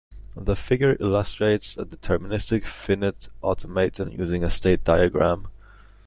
The 0.35 0.55
figure 0.55 0.97
illustrates 0.99 1.77
a 1.77 1.85
deterministic 1.85 2.65
finite 2.65 3.29
automaton 3.43 4.11
using 4.11 4.43
a 4.43 4.49
state 4.49 4.83
diagram. 4.83 5.49